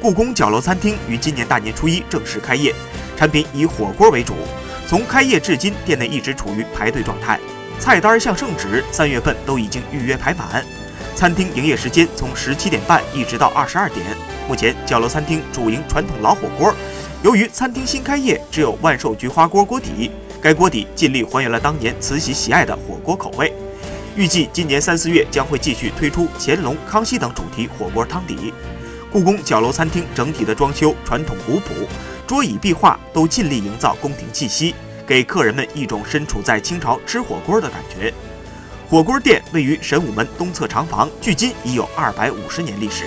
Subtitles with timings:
[0.00, 2.74] 故宫角楼餐厅于今年大年初一正式开业，
[3.18, 4.32] 产品以火锅为主。
[4.88, 7.38] 从开业至今，店内一直处于排队状态，
[7.78, 10.64] 菜单像圣旨，三月份都已经预约排满。
[11.14, 14.00] 餐厅营业时间从十七点半一直到二十二点。
[14.48, 16.74] 目前角楼餐厅主营传统老火锅，
[17.22, 20.10] 由于餐厅新开业，只有万寿菊花锅锅底，
[20.40, 23.52] 该锅底尽力还原了当年慈禧喜爱的火锅口味。
[24.16, 28.52] 预计今年三四月将会继续推出乾隆、康熙等主题火锅汤底。
[29.12, 31.74] 故宫角楼餐厅整体的装修传统古朴，
[32.28, 34.72] 桌椅壁画都尽力营造宫廷气息，
[35.04, 38.14] 给客人们一种身处在清朝吃火锅的感觉。
[38.88, 43.04] 火锅店位于神武门东侧长房，距今已有二百五十年历史。